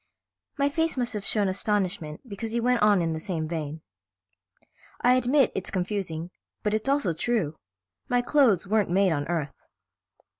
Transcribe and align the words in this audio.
My 0.57 0.67
face 0.67 0.97
must 0.97 1.13
have 1.13 1.23
shown 1.23 1.47
astonishment 1.47 2.27
because 2.27 2.53
he 2.53 2.59
went 2.59 2.81
on 2.81 3.03
in 3.03 3.13
the 3.13 3.19
same 3.19 3.47
vein. 3.47 3.83
"I 4.99 5.13
admit 5.13 5.51
it's 5.53 5.69
confusing, 5.69 6.31
but 6.63 6.73
it's 6.73 6.89
also 6.89 7.13
true. 7.13 7.55
My 8.09 8.23
clothes 8.23 8.65
weren't 8.65 8.89
made 8.89 9.11
on 9.11 9.27
Earth." 9.27 9.67